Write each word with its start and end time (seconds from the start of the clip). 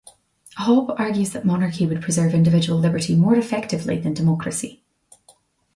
Hoppe 0.57 0.95
argues 0.99 1.31
that 1.31 1.45
monarchy 1.45 1.85
would 1.85 2.01
preserve 2.01 2.33
individual 2.33 2.79
liberty 2.79 3.15
more 3.15 3.35
effectively 3.35 3.99
than 3.99 4.15
democracy. 4.15 4.81